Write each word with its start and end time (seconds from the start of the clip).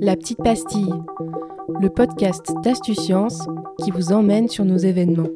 La 0.00 0.16
petite 0.16 0.38
pastille, 0.42 0.92
le 1.80 1.88
podcast 1.88 2.52
d'Astucience 2.62 3.46
qui 3.82 3.90
vous 3.90 4.12
emmène 4.12 4.48
sur 4.48 4.64
nos 4.64 4.76
événements. 4.76 5.28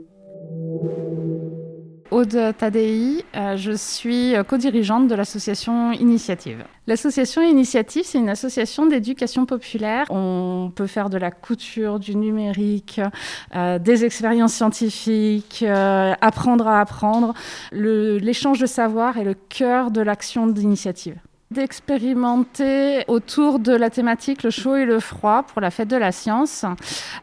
Aude 2.10 2.54
Tadei, 2.58 3.24
euh, 3.36 3.56
je 3.56 3.70
suis 3.70 4.34
co-dirigeante 4.48 5.06
de 5.06 5.14
l'association 5.14 5.92
Initiative. 5.92 6.64
L'association 6.88 7.40
Initiative, 7.40 8.02
c'est 8.04 8.18
une 8.18 8.28
association 8.28 8.86
d'éducation 8.86 9.46
populaire. 9.46 10.06
On 10.10 10.72
peut 10.74 10.88
faire 10.88 11.08
de 11.08 11.18
la 11.18 11.30
couture, 11.30 12.00
du 12.00 12.16
numérique, 12.16 13.00
euh, 13.54 13.78
des 13.78 14.04
expériences 14.04 14.54
scientifiques, 14.54 15.64
euh, 15.66 16.12
apprendre 16.20 16.66
à 16.66 16.80
apprendre. 16.80 17.32
L'échange 17.70 18.58
de 18.58 18.66
savoir 18.66 19.16
est 19.18 19.24
le 19.24 19.34
cœur 19.34 19.92
de 19.92 20.00
l'action 20.00 20.48
d'initiative 20.48 21.16
d'expérimenter 21.50 23.04
autour 23.08 23.58
de 23.58 23.72
la 23.72 23.90
thématique 23.90 24.44
le 24.44 24.50
chaud 24.50 24.76
et 24.76 24.84
le 24.84 25.00
froid 25.00 25.42
pour 25.42 25.60
la 25.60 25.72
fête 25.72 25.88
de 25.88 25.96
la 25.96 26.12
science. 26.12 26.64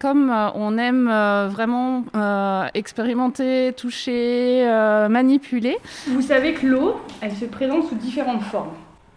Comme 0.01 0.29
euh, 0.29 0.49
on 0.53 0.77
aime 0.77 1.07
euh, 1.09 1.47
vraiment 1.49 2.03
euh, 2.13 2.67
expérimenter, 2.73 3.71
toucher, 3.77 4.67
manipuler. 5.09 5.77
Vous 6.07 6.21
savez 6.21 6.53
que 6.53 6.67
l'eau, 6.67 6.99
elle 7.21 7.35
se 7.37 7.45
présente 7.45 7.87
sous 7.87 7.95
différentes 7.95 8.41
formes. 8.41 8.73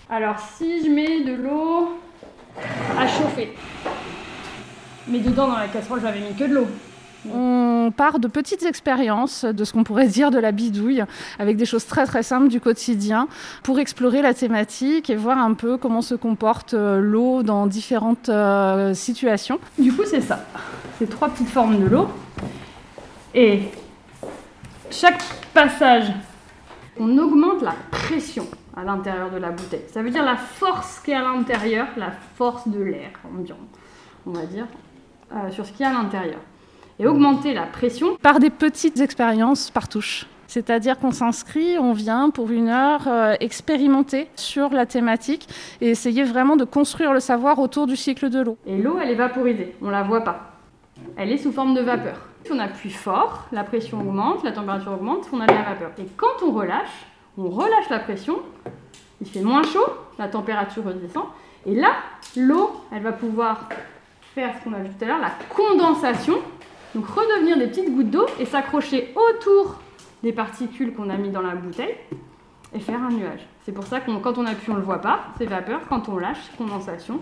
Alors 0.09 0.38
si 0.38 0.84
je 0.84 0.91
mets 0.91 1.24
de 1.24 1.34
l'eau 1.34 1.98
à 2.96 3.09
chauffer, 3.09 3.52
mais 5.09 5.18
dedans 5.18 5.48
dans 5.48 5.59
la 5.59 5.66
casserole, 5.66 6.01
j'avais 6.02 6.20
mis 6.20 6.34
que 6.34 6.45
de 6.45 6.54
l'eau. 6.54 6.68
On 7.29 7.92
part 7.95 8.19
de 8.19 8.29
petites 8.29 8.62
expériences, 8.62 9.45
de 9.45 9.65
ce 9.65 9.73
qu'on 9.73 9.84
pourrait 9.84 10.06
dire 10.06 10.30
de 10.30 10.38
la 10.38 10.52
bidouille, 10.52 11.05
avec 11.38 11.56
des 11.56 11.66
choses 11.66 11.87
très 11.87 12.06
très 12.06 12.23
simples 12.23 12.48
du 12.48 12.60
quotidien, 12.60 13.29
pour 13.62 13.79
explorer 13.79 14.23
la 14.23 14.33
thématique 14.33 15.10
et 15.10 15.16
voir 15.16 15.38
un 15.38 15.55
peu 15.55 15.77
comment 15.77 16.01
se 16.01 16.15
comporte 16.15 16.74
euh, 16.74 16.98
l'eau 16.98 17.43
dans 17.43 17.66
différentes 17.66 18.30
euh, 18.30 18.95
situations. 18.95 19.60
Du 19.79 19.93
coup, 19.93 20.05
c'est 20.06 20.23
ça. 20.23 20.45
C'est 20.99 21.10
trois 21.10 21.29
petites 21.29 21.49
formes 21.49 21.79
de 21.79 21.87
l'eau. 21.87 22.09
Et 23.34 23.65
chaque 24.90 25.23
passage, 25.52 26.10
on 26.99 27.18
augmente 27.18 27.62
la 27.62 27.74
pression 27.90 28.46
à 28.77 28.82
l'intérieur 28.82 29.30
de 29.30 29.37
la 29.37 29.51
bouteille. 29.51 29.84
Ça 29.93 30.02
veut 30.02 30.10
dire 30.10 30.24
la 30.24 30.37
force 30.37 31.01
qui 31.01 31.10
est 31.10 31.15
à 31.15 31.23
l'intérieur, 31.23 31.87
la 31.96 32.12
force 32.37 32.66
de 32.66 32.80
l'air 32.82 33.10
ambiant, 33.24 33.59
on 34.27 34.30
va 34.30 34.46
dire, 34.46 34.66
euh, 35.32 35.51
sur 35.51 35.66
ce 35.66 35.73
qui 35.73 35.82
est 35.82 35.87
à 35.87 35.93
l'intérieur 35.93 36.40
et 37.01 37.06
augmenter 37.06 37.54
la 37.54 37.65
pression 37.65 38.16
par 38.23 38.38
des 38.38 38.51
petites 38.51 39.01
expériences 39.01 39.70
par 39.70 39.88
touche. 39.88 40.26
C'est-à-dire 40.46 40.98
qu'on 40.98 41.12
s'inscrit, 41.12 41.79
on 41.79 41.93
vient 41.93 42.30
pour 42.30 42.51
une 42.51 42.68
heure 42.68 43.06
euh, 43.06 43.34
expérimenter 43.38 44.29
sur 44.34 44.70
la 44.70 44.84
thématique 44.84 45.48
et 45.80 45.90
essayer 45.90 46.24
vraiment 46.24 46.56
de 46.56 46.65
construire 46.65 47.12
le 47.12 47.21
savoir 47.21 47.59
autour 47.60 47.87
du 47.87 47.96
cycle 47.96 48.28
de 48.30 48.40
l'eau. 48.40 48.59
Et 48.66 48.76
l'eau, 48.76 48.98
elle 49.01 49.10
est 49.10 49.15
vaporisée, 49.15 49.76
on 49.80 49.90
la 49.90 50.02
voit 50.02 50.23
pas. 50.23 50.56
Elle 51.16 51.30
est 51.30 51.38
sous 51.38 51.52
forme 51.52 51.74
de 51.74 51.80
vapeur. 51.80 52.16
Si 52.45 52.52
on 52.52 52.59
appuie 52.59 52.90
fort, 52.90 53.46
la 53.52 53.62
pression 53.62 54.01
augmente, 54.01 54.43
la 54.43 54.51
température 54.52 54.93
augmente, 54.93 55.28
on 55.32 55.40
a 55.40 55.46
de 55.46 55.52
la 55.52 55.62
vapeur. 55.62 55.93
Et 55.98 56.06
quand 56.16 56.45
on 56.45 56.51
relâche, 56.51 57.06
on 57.38 57.48
relâche 57.48 57.88
la 57.88 58.01
pression, 58.01 58.40
il 59.21 59.28
fait 59.28 59.43
moins 59.43 59.62
chaud, 59.62 59.87
la 60.18 60.26
température 60.26 60.84
redescend, 60.84 61.26
et 61.65 61.74
là, 61.74 61.93
l'eau, 62.37 62.73
elle 62.93 63.02
va 63.02 63.12
pouvoir 63.12 63.68
faire 64.34 64.53
ce 64.59 64.65
qu'on 64.65 64.75
a 64.75 64.78
vu 64.78 64.88
tout 64.88 65.04
à 65.04 65.09
l'heure, 65.09 65.21
la 65.21 65.32
condensation, 65.54 66.38
donc 66.94 67.06
redevenir 67.06 67.59
des 67.59 67.69
petites 67.69 67.94
gouttes 67.94 68.10
d'eau 68.10 68.27
et 68.38 68.44
s'accrocher 68.44 69.15
autour 69.15 69.77
des 70.22 70.33
particules 70.33 70.93
qu'on 70.93 71.09
a 71.10 71.16
mis 71.16 71.31
dans 71.31 71.43
la 71.43 71.55
bouteille 71.55 71.94
et 72.75 72.81
faire 72.81 73.03
un 73.03 73.10
nuage. 73.10 73.47
C'est 73.65 73.72
pour 73.72 73.84
ça 73.84 74.00
que 74.00 74.10
quand 74.19 74.38
on 74.38 74.47
appuie, 74.47 74.71
on 74.71 74.75
ne 74.75 74.81
le 74.81 74.84
voit 74.84 75.00
pas, 75.00 75.21
c'est 75.38 75.47
vapeur. 75.47 75.81
Quand 75.88 76.09
on 76.09 76.19
lâche, 76.19 76.50
condensation, 76.59 77.21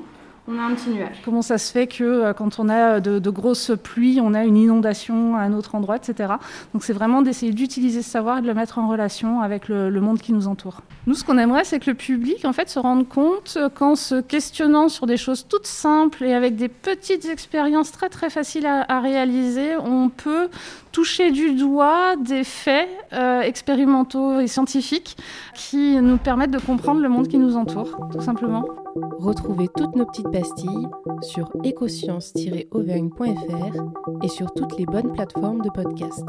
on 0.48 0.58
a 0.58 0.62
un 0.62 0.74
petit 0.74 0.90
nuage. 0.90 1.16
Comment 1.24 1.42
ça 1.42 1.58
se 1.58 1.70
fait 1.70 1.86
que 1.86 2.04
euh, 2.04 2.32
quand 2.32 2.58
on 2.58 2.68
a 2.68 3.00
de, 3.00 3.30
grosses 3.30 3.72
pluies, 3.82 4.20
on 4.22 4.32
a 4.32 4.44
une 4.44 4.56
inondation 4.56 5.36
à 5.36 5.40
un 5.40 5.52
autre 5.52 5.74
endroit, 5.74 5.96
etc. 5.96 6.34
Donc 6.72 6.82
c'est 6.82 6.94
vraiment 6.94 7.20
d'essayer 7.20 7.52
d'utiliser 7.52 8.02
ce 8.02 8.10
savoir 8.10 8.38
et 8.38 8.40
de 8.40 8.46
le 8.46 8.54
mettre 8.54 8.78
en 8.78 8.88
relation 8.88 9.42
avec 9.42 9.68
le, 9.68 9.90
monde 10.00 10.20
qui 10.20 10.32
nous 10.32 10.48
entoure. 10.48 10.82
Nous, 11.06 11.14
ce 11.14 11.24
qu'on 11.24 11.36
aimerait, 11.38 11.64
c'est 11.64 11.80
que 11.80 11.90
le 11.90 11.96
public 11.96 12.44
en 12.44 12.52
fait 12.52 12.70
se 12.70 12.78
rende 12.78 13.08
compte 13.08 13.58
qu'en 13.74 13.94
se 13.94 14.20
questionnant 14.20 14.88
sur 14.88 15.06
des 15.06 15.16
choses 15.16 15.46
toutes 15.48 15.66
simples 15.66 16.24
et 16.24 16.34
avec 16.34 16.56
des 16.56 16.68
petites 16.68 17.26
expériences 17.26 17.92
très 17.92 18.08
très 18.08 18.30
faciles 18.30 18.66
à, 18.66 19.00
réaliser, 19.00 19.76
on 19.76 20.08
peut 20.08 20.48
toucher 20.92 21.30
du 21.30 21.52
doigt 21.52 22.16
des 22.16 22.44
faits 22.44 22.88
euh, 23.12 23.40
expérimentaux 23.42 24.40
et 24.40 24.46
scientifiques 24.46 25.16
qui 25.54 26.00
nous 26.00 26.16
permettent 26.16 26.52
de 26.52 26.58
comprendre 26.58 27.00
le 27.00 27.08
monde 27.08 27.28
qui 27.28 27.38
nous 27.38 27.56
entoure, 27.56 28.08
tout 28.12 28.20
simplement. 28.20 28.64
Retrouvez 29.18 29.66
toutes 29.76 29.96
nos 29.96 30.06
petites 30.06 30.30
pastilles 30.30 30.88
sur 31.22 31.50
écosciences-auvergne.fr 31.64 34.22
et 34.22 34.28
sur 34.28 34.52
toutes 34.52 34.78
les 34.78 34.86
bonnes 34.86 35.12
plateformes 35.12 35.62
de 35.62 35.70
podcast. 35.70 36.24